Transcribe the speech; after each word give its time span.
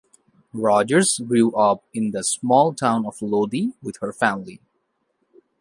Rogers 0.55 1.19
grew 1.19 1.53
up 1.55 1.83
in 1.93 2.09
the 2.09 2.23
small 2.23 2.73
town 2.73 3.05
of 3.05 3.21
Lodi 3.21 3.73
with 3.83 3.97
her 3.97 4.11
family. 4.11 4.59